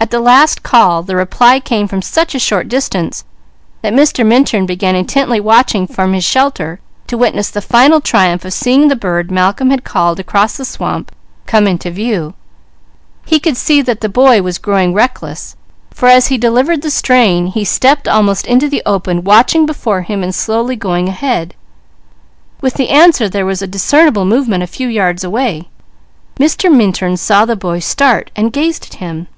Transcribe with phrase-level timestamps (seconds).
[0.00, 3.22] At the last call the reply came from such a short distance
[3.82, 4.26] that Mr.
[4.26, 8.96] Minturn began intently watching from his shelter to witness the final triumph of seeing the
[8.96, 11.12] bird Malcolm had called across the swamp,
[11.46, 12.34] come into view.
[13.24, 15.54] He could see that the boy was growing reckless,
[15.92, 20.24] for as he delivered the strain, he stepped almost into the open, watching before him
[20.24, 21.54] and slowly going ahead.
[22.60, 25.68] With the answer, there was a discernible movement a few yards away.
[26.40, 26.72] Mr.
[26.74, 29.28] Minturn saw the boy start, and gazed at him.